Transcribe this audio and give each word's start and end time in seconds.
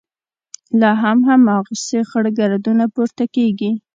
لا 0.79 0.91
هم 1.03 1.19
هماغسې 1.29 1.99
خړ 2.09 2.25
ګردونه 2.39 2.85
پورته 2.93 3.25
کېږي. 3.35 3.71